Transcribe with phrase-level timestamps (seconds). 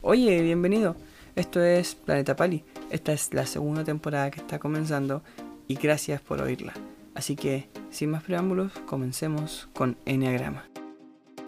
[0.00, 0.96] Oye, bienvenido.
[1.34, 2.64] Esto es Planeta Pali.
[2.88, 5.22] Esta es la segunda temporada que está comenzando
[5.68, 6.72] y gracias por oírla.
[7.14, 10.64] Así que, sin más preámbulos, comencemos con Enneagrama.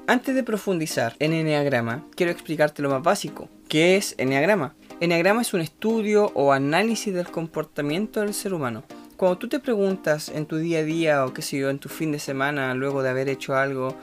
[0.07, 3.49] Antes de profundizar en Enneagrama, quiero explicarte lo más básico.
[3.69, 4.75] ¿Qué es Enneagrama?
[5.01, 8.85] Enneagrama es un estudio o análisis del comportamiento del ser humano.
[9.19, 11.89] Cuando tú te preguntas en tu día a día o qué sé yo, en tu
[11.89, 13.97] fin de semana, luego de haber hecho algo,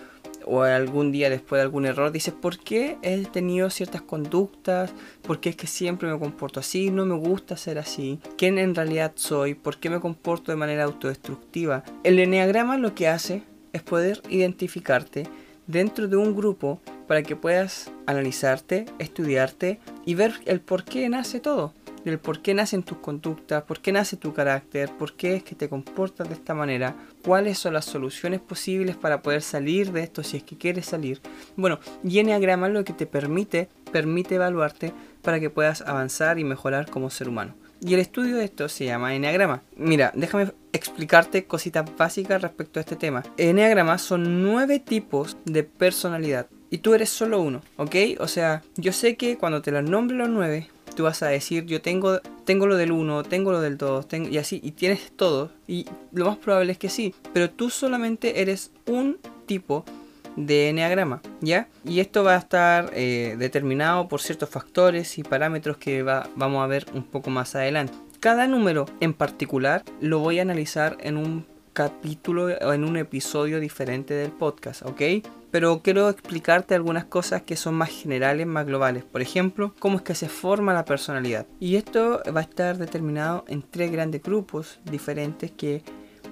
[0.45, 4.91] o algún día después de algún error, dices, ¿por qué he tenido ciertas conductas?
[5.21, 6.91] ¿Por qué es que siempre me comporto así?
[6.91, 8.19] No me gusta ser así.
[8.37, 9.53] ¿Quién en realidad soy?
[9.53, 11.85] ¿Por qué me comporto de manera autodestructiva?
[12.03, 15.29] El enneagrama lo que hace es poder identificarte
[15.65, 21.39] dentro de un grupo para que puedas analizarte, estudiarte y ver el por qué nace
[21.39, 21.73] todo
[22.05, 25.55] del por qué nacen tus conductas, por qué nace tu carácter, por qué es que
[25.55, 30.23] te comportas de esta manera, cuáles son las soluciones posibles para poder salir de esto
[30.23, 31.19] si es que quieres salir.
[31.57, 36.89] Bueno, y Enneagrama lo que te permite, permite evaluarte para que puedas avanzar y mejorar
[36.89, 37.55] como ser humano.
[37.81, 39.61] Y el estudio de esto se llama Enneagrama.
[39.75, 43.23] Mira, déjame explicarte cositas básicas respecto a este tema.
[43.37, 46.47] Enneagrama son nueve tipos de personalidad.
[46.69, 47.95] Y tú eres solo uno, ¿ok?
[48.19, 51.65] O sea, yo sé que cuando te los nombre los nueve, tú vas a decir,
[51.65, 55.51] yo tengo, tengo lo del 1, tengo lo del 2, y así, y tienes todo.
[55.67, 59.85] Y lo más probable es que sí, pero tú solamente eres un tipo
[60.35, 61.67] de enneagrama, ¿ya?
[61.85, 66.67] Y esto va a estar eh, determinado por ciertos factores y parámetros que vamos a
[66.67, 67.93] ver un poco más adelante.
[68.19, 73.59] Cada número en particular lo voy a analizar en un capítulo o en un episodio
[73.59, 75.01] diferente del podcast, ¿ok?
[75.55, 79.05] Pero quiero explicarte algunas cosas que son más generales, más globales.
[79.05, 81.47] Por ejemplo, cómo es que se forma la personalidad.
[81.61, 85.81] Y esto va a estar determinado en tres grandes grupos diferentes que,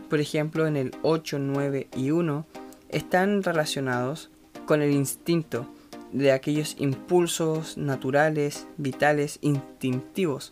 [0.10, 2.46] por ejemplo, en el 8, 9 y 1
[2.90, 4.30] están relacionados
[4.66, 5.74] con el instinto
[6.12, 10.52] de aquellos impulsos naturales, vitales, instintivos.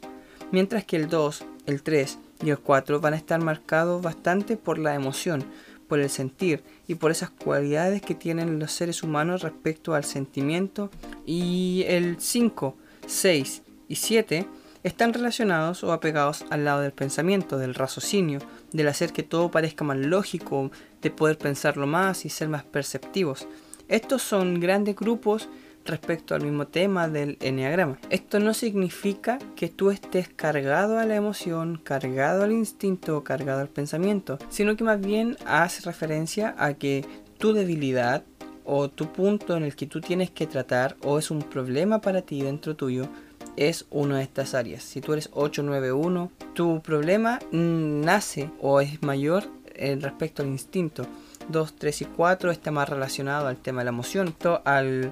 [0.54, 4.80] Mientras que el 2, el 3 y el 4 van a estar marcados bastante por
[4.80, 5.44] la emoción,
[5.92, 10.90] por el sentir y por esas cualidades que tienen los seres humanos respecto al sentimiento.
[11.26, 14.48] Y el 5, 6 y 7
[14.84, 18.40] están relacionados o apegados al lado del pensamiento, del raciocinio,
[18.72, 20.72] del hacer que todo parezca más lógico,
[21.02, 23.50] de poder pensarlo más y ser más perceptivos.
[23.90, 25.50] Estos son grandes grupos
[25.86, 28.00] respecto al mismo tema del enneagrama.
[28.10, 33.70] Esto no significa que tú estés cargado a la emoción, cargado al instinto, cargado al
[33.70, 37.06] pensamiento, sino que más bien hace referencia a que
[37.38, 38.24] tu debilidad
[38.64, 42.22] o tu punto en el que tú tienes que tratar o es un problema para
[42.22, 43.10] ti dentro tuyo
[43.58, 44.84] es una de estas áreas.
[44.84, 49.44] Si tú eres 891, tu problema nace o es mayor
[49.76, 51.06] respecto al instinto.
[51.50, 55.12] 2, 3 y 4 está más relacionado al tema de la emoción, al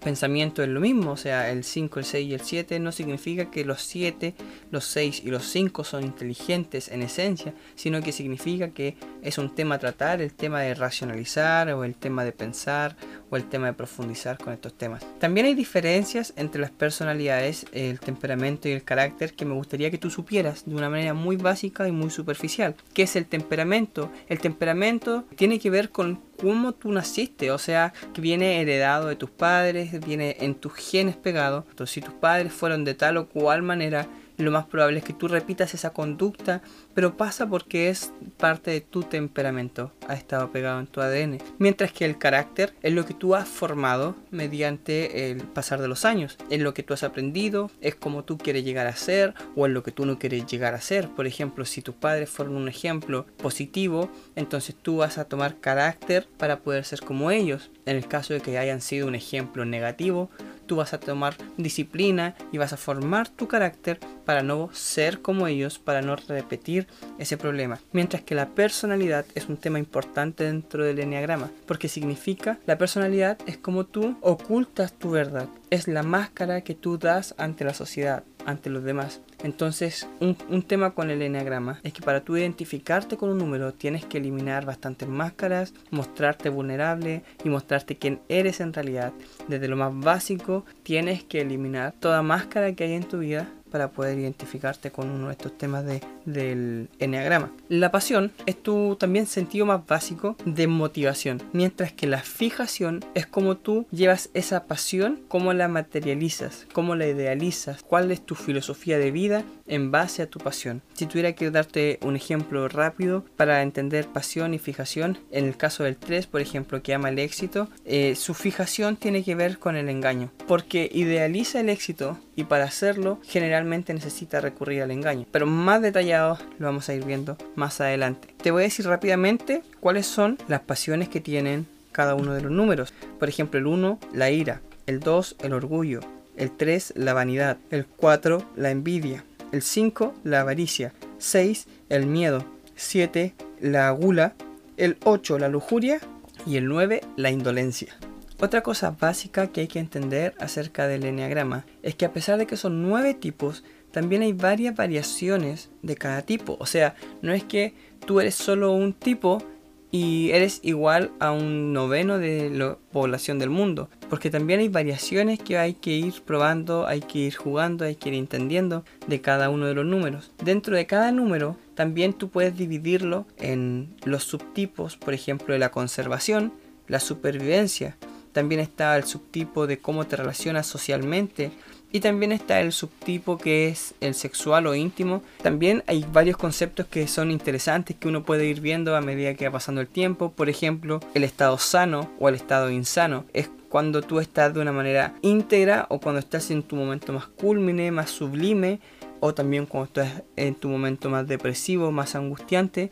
[0.00, 3.50] pensamiento es lo mismo, o sea, el 5, el 6 y el 7 no significa
[3.50, 4.34] que los 7,
[4.70, 9.54] los 6 y los 5 son inteligentes en esencia, sino que significa que es un
[9.54, 12.96] tema a tratar, el tema de racionalizar o el tema de pensar
[13.30, 15.04] o el tema de profundizar con estos temas.
[15.18, 19.98] También hay diferencias entre las personalidades, el temperamento y el carácter que me gustaría que
[19.98, 22.74] tú supieras de una manera muy básica y muy superficial.
[22.94, 24.10] ¿Qué es el temperamento?
[24.28, 29.16] El temperamento tiene que ver con cómo tú naciste, o sea, que viene heredado de
[29.16, 31.66] tus padres, viene en tus genes pegado.
[31.70, 34.06] Entonces, si tus padres fueron de tal o cual manera,
[34.40, 36.62] lo más probable es que tú repitas esa conducta,
[36.94, 41.38] pero pasa porque es parte de tu temperamento, ha estado pegado en tu ADN.
[41.58, 46.04] Mientras que el carácter es lo que tú has formado mediante el pasar de los
[46.04, 49.66] años, es lo que tú has aprendido, es como tú quieres llegar a ser o
[49.66, 51.08] es lo que tú no quieres llegar a ser.
[51.08, 56.28] Por ejemplo, si tus padres fueron un ejemplo positivo, entonces tú vas a tomar carácter
[56.38, 57.70] para poder ser como ellos.
[57.86, 60.30] En el caso de que hayan sido un ejemplo negativo,
[60.70, 65.48] tú vas a tomar disciplina y vas a formar tu carácter para no ser como
[65.48, 66.86] ellos, para no repetir
[67.18, 67.80] ese problema.
[67.90, 73.36] Mientras que la personalidad es un tema importante dentro del enneagrama, porque significa la personalidad
[73.46, 78.22] es como tú ocultas tu verdad, es la máscara que tú das ante la sociedad,
[78.46, 79.20] ante los demás.
[79.42, 84.04] Entonces, un, tema con el enneagrama es que para tú identificarte con un número tienes
[84.04, 89.12] que eliminar bastantes máscaras, mostrarte vulnerable y mostrarte quién eres en realidad.
[89.48, 93.90] Desde lo más básico, tienes que eliminar toda máscara que hay en tu vida para
[93.90, 97.50] poder identificarte con uno de estos temas de, del enneagrama.
[97.68, 103.26] La pasión es tu también sentido más básico de motivación, mientras que la fijación es
[103.26, 108.98] como tú llevas esa pasión, cómo la materializas, cómo la idealizas, cuál es tu filosofía
[108.98, 110.82] de vida en base a tu pasión.
[110.92, 115.84] Si tuviera que darte un ejemplo rápido para entender pasión y fijación, en el caso
[115.84, 119.76] del 3, por ejemplo, que ama el éxito, eh, su fijación tiene que ver con
[119.76, 125.26] el engaño, porque idealiza el éxito y para hacerlo generalmente necesita recurrir al engaño.
[125.30, 128.34] Pero más detallado lo vamos a ir viendo más adelante.
[128.42, 132.50] Te voy a decir rápidamente cuáles son las pasiones que tienen cada uno de los
[132.50, 132.92] números.
[133.18, 136.00] Por ejemplo, el 1, la ira, el 2, el orgullo,
[136.36, 142.44] el 3, la vanidad, el 4, la envidia, el 5, la avaricia, 6, el miedo,
[142.76, 144.34] 7, la gula,
[144.76, 146.00] el 8, la lujuria
[146.46, 147.96] y el 9, la indolencia.
[148.40, 152.46] Otra cosa básica que hay que entender acerca del enneagrama es que a pesar de
[152.46, 156.56] que son nueve tipos, también hay varias variaciones de cada tipo.
[156.58, 157.74] O sea, no es que
[158.06, 159.42] tú eres solo un tipo
[159.90, 163.88] y eres igual a un noveno de la población del mundo.
[164.08, 168.10] Porque también hay variaciones que hay que ir probando, hay que ir jugando, hay que
[168.10, 170.32] ir entendiendo de cada uno de los números.
[170.44, 175.70] Dentro de cada número también tú puedes dividirlo en los subtipos, por ejemplo, de la
[175.70, 176.52] conservación,
[176.86, 177.96] la supervivencia,
[178.32, 181.50] también está el subtipo de cómo te relacionas socialmente
[181.92, 185.22] y también está el subtipo que es el sexual o íntimo.
[185.42, 189.46] También hay varios conceptos que son interesantes que uno puede ir viendo a medida que
[189.48, 190.30] va pasando el tiempo.
[190.30, 193.24] Por ejemplo, el estado sano o el estado insano.
[193.32, 197.26] Es cuando tú estás de una manera íntegra o cuando estás en tu momento más
[197.26, 198.80] culmine, más sublime
[199.20, 202.90] o también cuando estás en tu momento más depresivo, más angustiante.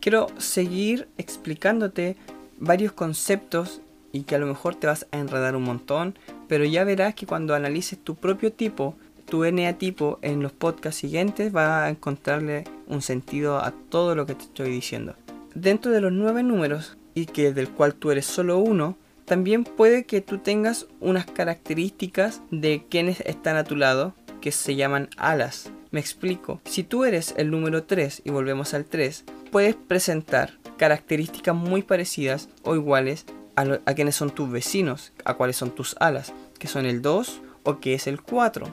[0.00, 2.16] Quiero seguir explicándote
[2.58, 3.80] varios conceptos
[4.12, 7.26] y que a lo mejor te vas a enredar un montón, pero ya verás que
[7.26, 8.96] cuando analices tu propio tipo,
[9.26, 14.26] tu NA tipo en los podcasts siguientes, vas a encontrarle un sentido a todo lo
[14.26, 15.14] que te estoy diciendo.
[15.54, 20.04] Dentro de los nueve números, y que del cual tú eres solo uno, también puede
[20.04, 25.72] que tú tengas unas características de quienes están a tu lado, que se llaman alas.
[25.90, 26.60] Me explico.
[26.64, 32.48] Si tú eres el número 3 y volvemos al 3, puedes presentar características muy parecidas
[32.62, 33.24] o iguales
[33.56, 37.80] a, quienes son tus vecinos, a cuáles son tus alas, que son el 2 o
[37.80, 38.66] que es el 4.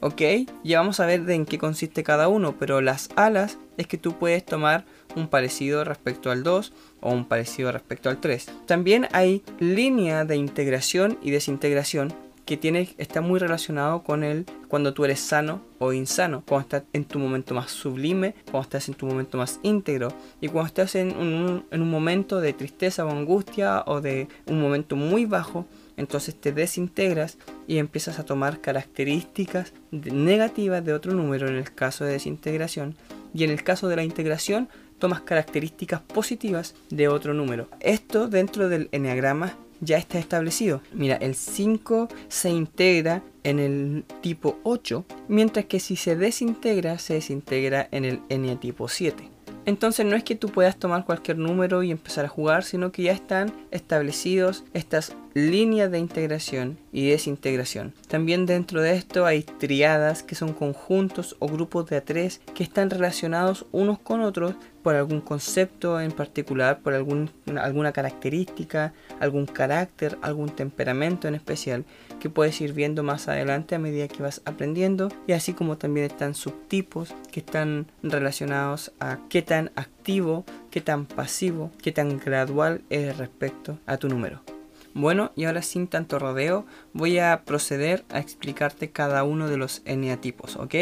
[0.00, 0.22] ¿Ok?
[0.62, 3.98] Ya vamos a ver de en qué consiste cada uno, pero las alas es que
[3.98, 4.84] tú puedes tomar
[5.16, 8.48] un parecido respecto al 2 o un parecido respecto al 3.
[8.66, 12.14] También hay línea de integración y desintegración
[12.48, 16.82] que tiene, está muy relacionado con el cuando tú eres sano o insano, cuando estás
[16.94, 20.08] en tu momento más sublime, cuando estás en tu momento más íntegro
[20.40, 24.62] y cuando estás en un, en un momento de tristeza o angustia o de un
[24.62, 25.66] momento muy bajo,
[25.98, 27.36] entonces te desintegras
[27.66, 32.96] y empiezas a tomar características negativas de otro número en el caso de desintegración
[33.34, 37.68] y en el caso de la integración tomas características positivas de otro número.
[37.80, 40.80] Esto dentro del enneagrama ya está establecido.
[40.92, 47.14] Mira, el 5 se integra en el tipo 8, mientras que si se desintegra, se
[47.14, 49.30] desintegra en el N tipo 7.
[49.64, 53.02] Entonces no es que tú puedas tomar cualquier número y empezar a jugar, sino que
[53.02, 57.94] ya están establecidos estas líneas de integración y desintegración.
[58.08, 62.62] También dentro de esto hay triadas que son conjuntos o grupos de a tres que
[62.62, 67.30] están relacionados unos con otros por algún concepto en particular, por algún,
[67.60, 71.84] alguna característica, algún carácter, algún temperamento en especial
[72.20, 76.06] que puedes ir viendo más adelante a medida que vas aprendiendo y así como también
[76.06, 82.82] están subtipos que están relacionados a qué tan activo, qué tan pasivo, qué tan gradual
[82.90, 84.57] es respecto a tu número.
[84.94, 89.82] Bueno, y ahora sin tanto rodeo, voy a proceder a explicarte cada uno de los
[89.84, 90.74] eneatipos, ¿ok?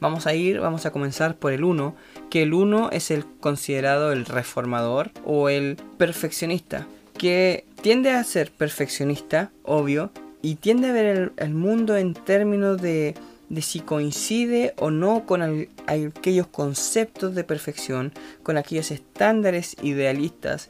[0.00, 1.96] Vamos a ir, vamos a comenzar por el 1,
[2.30, 6.86] que el 1 es el considerado el reformador o el perfeccionista,
[7.16, 10.10] que tiende a ser perfeccionista, obvio,
[10.42, 13.14] y tiende a ver el, mundo en términos de,
[13.48, 20.68] de, si coincide o no con aquellos conceptos de perfección, con aquellos estándares idealistas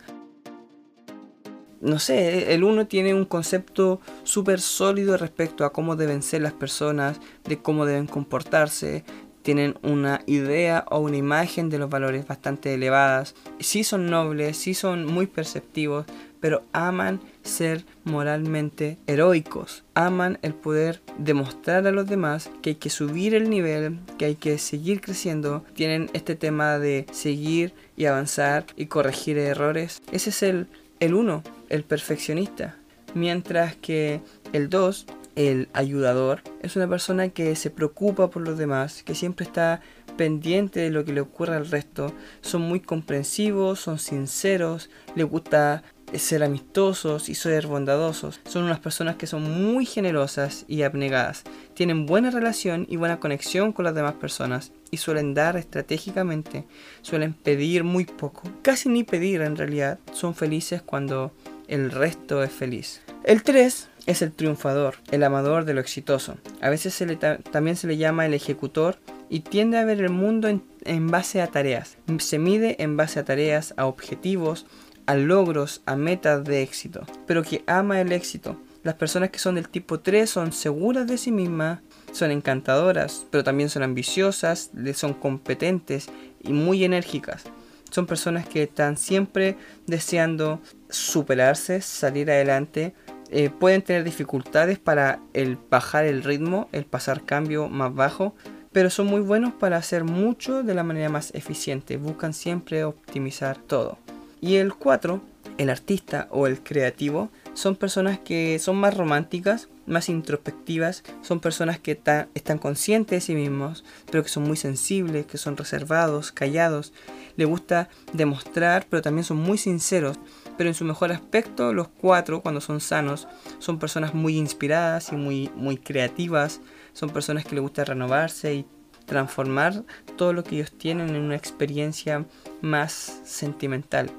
[1.81, 6.53] no sé, el uno tiene un concepto súper sólido respecto a cómo deben ser las
[6.53, 9.05] personas, de cómo deben comportarse,
[9.43, 14.75] tienen una idea o una imagen de los valores bastante elevadas, sí son nobles, sí
[14.75, 16.05] son muy perceptivos,
[16.41, 22.91] pero aman ser moralmente heroicos, aman el poder demostrar a los demás que hay que
[22.91, 28.67] subir el nivel, que hay que seguir creciendo, tienen este tema de seguir y avanzar
[28.77, 30.03] y corregir errores.
[30.11, 30.67] Ese es el
[31.01, 32.77] el 1, el perfeccionista,
[33.15, 34.21] mientras que
[34.53, 35.07] el 2,
[35.37, 39.81] el ayudador, es una persona que se preocupa por los demás, que siempre está
[40.17, 45.83] pendiente de lo que le ocurre al resto, son muy comprensivos, son sinceros, les gusta
[46.15, 48.41] ser amistosos y ser bondadosos.
[48.47, 51.43] Son unas personas que son muy generosas y abnegadas.
[51.75, 56.65] Tienen buena relación y buena conexión con las demás personas y suelen dar estratégicamente.
[57.03, 58.43] Suelen pedir muy poco.
[58.63, 59.99] Casi ni pedir en realidad.
[60.13, 61.33] Son felices cuando
[61.69, 63.03] el resto es feliz.
[63.25, 66.37] El 3 es el triunfador, el amador de lo exitoso.
[66.61, 70.11] A veces se le también se le llama el ejecutor y tiende a ver el
[70.11, 71.97] mundo en, en base a tareas.
[72.19, 74.67] Se mide en base a tareas, a objetivos,
[75.07, 78.61] a logros, a metas de éxito, pero que ama el éxito.
[78.83, 81.81] Las personas que son del tipo 3 son seguras de sí mismas,
[82.13, 86.09] son encantadoras, pero también son ambiciosas, son competentes
[86.45, 87.43] y muy enérgicas.
[87.91, 89.57] Son personas que están siempre
[89.87, 92.95] deseando superarse, salir adelante.
[93.31, 98.35] Eh, pueden tener dificultades para el bajar el ritmo, el pasar cambio más bajo,
[98.73, 101.97] pero son muy buenos para hacer mucho de la manera más eficiente.
[101.97, 103.99] Buscan siempre optimizar todo.
[104.41, 105.21] Y el 4,
[105.59, 111.79] el artista o el creativo, son personas que son más románticas, más introspectivas, son personas
[111.79, 111.99] que
[112.35, 116.93] están conscientes de sí mismos, pero que son muy sensibles, que son reservados, callados,
[117.37, 120.19] le gusta demostrar, pero también son muy sinceros.
[120.57, 125.17] Pero en su mejor aspecto, los cuatro, cuando son sanos, son personas muy inspiradas y
[125.17, 126.61] muy, muy creativas,
[126.93, 128.67] son personas que les gusta renovarse y
[129.05, 129.85] transformar
[130.17, 132.25] todo lo que ellos tienen en una experiencia
[132.61, 134.11] más sentimental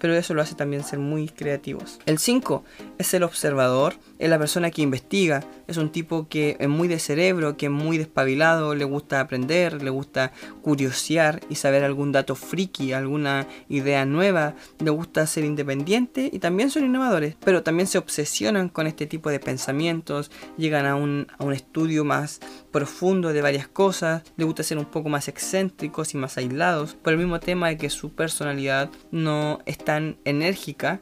[0.00, 2.00] pero eso lo hace también ser muy creativos.
[2.06, 2.64] El 5
[2.98, 6.98] es el observador, es la persona que investiga, es un tipo que es muy de
[6.98, 12.34] cerebro, que es muy despabilado, le gusta aprender, le gusta curiosear y saber algún dato
[12.34, 17.98] friki, alguna idea nueva, le gusta ser independiente y también son innovadores, pero también se
[17.98, 22.40] obsesionan con este tipo de pensamientos, llegan a un, a un estudio más
[22.70, 27.12] profundo de varias cosas, le gusta ser un poco más excéntricos y más aislados, por
[27.12, 31.00] el mismo tema de que su personalidad no es tan enérgica,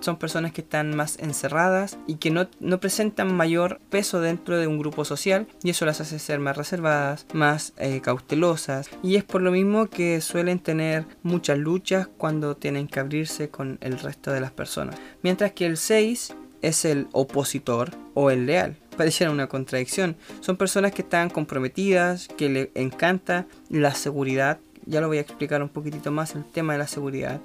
[0.00, 2.48] son personas que están más encerradas y que no,
[2.80, 7.26] presentan mayor peso dentro de un grupo social y eso las hace ser más reservadas,
[7.32, 12.88] más eh, cautelosas y es por lo mismo que suelen tener muchas luchas cuando tienen
[12.88, 14.96] que abrirse con el resto de las personas.
[15.22, 20.14] Mientras que el 6 es el opositor o el leal pareciera una contradicción.
[20.40, 24.58] Son personas que están comprometidas, que le encanta la seguridad.
[24.84, 27.40] Ya lo voy a explicar un poquitito más el tema de la seguridad.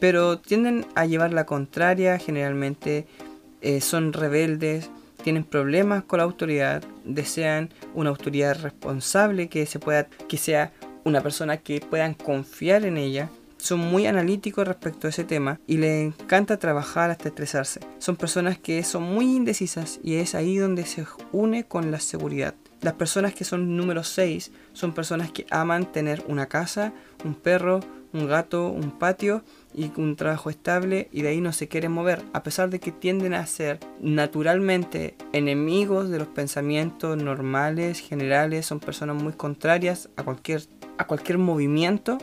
[0.00, 3.06] Pero tienden a llevar la contraria, generalmente
[3.60, 4.90] eh, son rebeldes,
[5.22, 10.72] tienen problemas con la autoridad, desean una autoridad responsable que se pueda, que sea
[11.04, 13.30] una persona que puedan confiar en ella
[13.60, 17.80] son muy analíticos respecto a ese tema y les encanta trabajar hasta estresarse.
[17.98, 22.54] Son personas que son muy indecisas y es ahí donde se une con la seguridad.
[22.80, 27.80] Las personas que son número 6 son personas que aman tener una casa, un perro,
[28.12, 32.22] un gato, un patio y un trabajo estable y de ahí no se quieren mover,
[32.32, 38.80] a pesar de que tienden a ser naturalmente enemigos de los pensamientos normales, generales, son
[38.80, 40.62] personas muy contrarias a cualquier,
[40.98, 42.18] a cualquier movimiento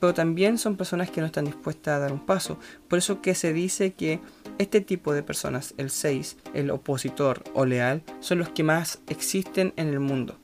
[0.00, 2.58] pero también son personas que no están dispuestas a dar un paso.
[2.88, 4.20] Por eso que se dice que
[4.58, 9.72] este tipo de personas, el 6, el opositor o leal, son los que más existen
[9.76, 10.36] en el mundo.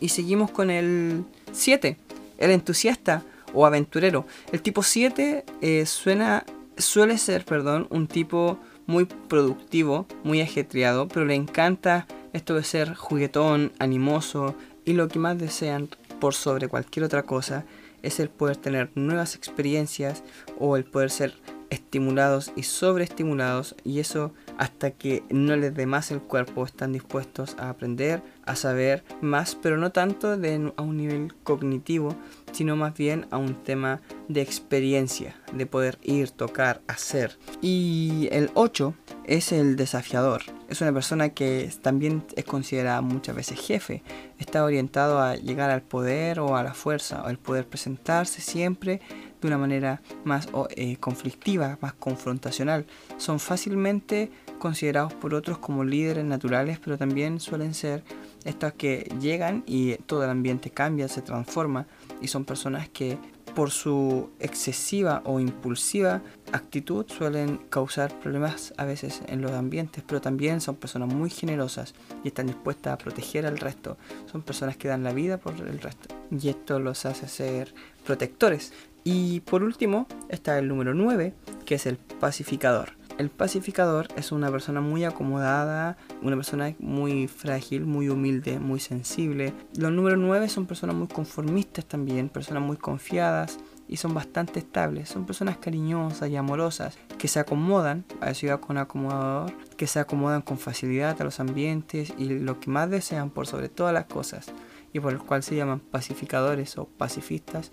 [0.00, 1.96] Y seguimos con el 7,
[2.38, 4.26] el entusiasta o aventurero.
[4.52, 11.34] El tipo 7 eh, suele ser perdón, un tipo muy productivo, muy ajetreado, pero le
[11.34, 15.88] encanta esto de ser juguetón, animoso y lo que más desean
[16.20, 17.64] por sobre cualquier otra cosa
[18.02, 20.22] es el poder tener nuevas experiencias
[20.58, 21.34] o el poder ser
[21.70, 27.56] estimulados y sobreestimulados y eso hasta que no les dé más el cuerpo están dispuestos
[27.58, 32.16] a aprender, a saber más, pero no tanto de, a un nivel cognitivo,
[32.52, 37.38] sino más bien a un tema de experiencia, de poder ir, tocar, hacer.
[37.60, 38.94] Y el 8
[39.28, 40.42] es el desafiador.
[40.68, 44.02] Es una persona que también es considerada muchas veces jefe.
[44.38, 49.02] Está orientado a llegar al poder o a la fuerza, o el poder presentarse siempre
[49.40, 52.86] de una manera más eh, conflictiva, más confrontacional.
[53.18, 58.02] Son fácilmente considerados por otros como líderes naturales, pero también suelen ser
[58.44, 61.86] estos que llegan y todo el ambiente cambia, se transforma
[62.22, 63.18] y son personas que
[63.58, 66.22] por su excesiva o impulsiva
[66.52, 71.92] actitud suelen causar problemas a veces en los ambientes, pero también son personas muy generosas
[72.22, 73.96] y están dispuestas a proteger al resto.
[74.30, 77.74] Son personas que dan la vida por el resto y esto los hace ser
[78.06, 78.72] protectores.
[79.02, 81.34] Y por último está el número 9,
[81.66, 82.97] que es el pacificador.
[83.18, 89.52] El pacificador es una persona muy acomodada, una persona muy frágil, muy humilde, muy sensible.
[89.76, 93.58] Los números 9 son personas muy conformistas también, personas muy confiadas,
[93.88, 95.08] y son bastante estables.
[95.08, 100.42] Son personas cariñosas y amorosas que se acomodan a ciudad con acomodador, que se acomodan
[100.42, 104.52] con facilidad a los ambientes y lo que más desean por sobre todas las cosas
[104.92, 107.72] y por el cual se llaman pacificadores o pacifistas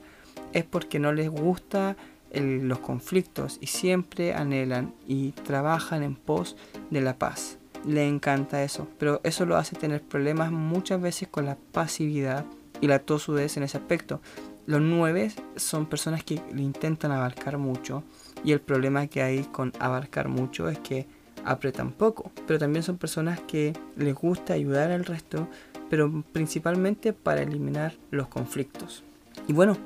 [0.54, 1.98] es porque no les gusta
[2.36, 6.56] los conflictos y siempre anhelan y trabajan en pos
[6.90, 7.58] de la paz.
[7.86, 12.46] Le encanta eso, pero eso lo hace tener problemas muchas veces con la pasividad
[12.82, 14.22] y la tosudez en ese aspecto.
[14.66, 18.04] Los nueve son personas que intentan abarcar mucho
[18.44, 21.06] y el problema que hay con abarcar mucho es que
[21.46, 25.48] apretan poco, pero también son personas que les gusta ayudar al resto,
[25.90, 29.04] pero principalmente para eliminar los conflictos.
[29.48, 29.78] Y bueno,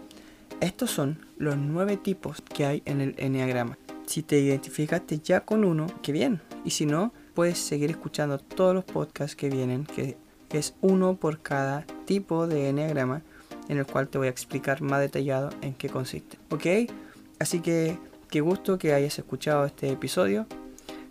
[0.61, 3.77] estos son los nueve tipos que hay en el Enneagrama.
[4.05, 6.41] Si te identificaste ya con uno, qué bien.
[6.65, 10.17] Y si no, puedes seguir escuchando todos los podcasts que vienen, que
[10.51, 13.21] es uno por cada tipo de Enneagrama,
[13.69, 16.37] en el cual te voy a explicar más detallado en qué consiste.
[16.49, 16.91] ¿Ok?
[17.39, 17.97] Así que
[18.29, 20.47] qué gusto que hayas escuchado este episodio.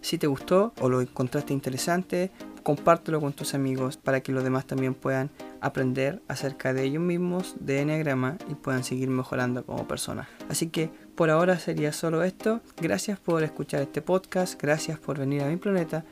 [0.01, 2.31] Si te gustó o lo encontraste interesante,
[2.63, 7.57] compártelo con tus amigos para que los demás también puedan aprender acerca de ellos mismos,
[7.61, 10.29] de Enneagrama y puedan seguir mejorando como personas.
[10.49, 12.61] Así que por ahora sería solo esto.
[12.81, 16.05] Gracias por escuchar este podcast, gracias por venir a mi planeta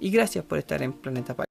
[0.00, 1.45] y gracias por estar en Planeta Paz.